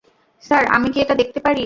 Sir, 0.43 0.63
আমি 0.67 0.87
কি 0.89 0.97
এটা 1.01 1.15
দেখতে 1.15 1.39
পারি? 1.39 1.59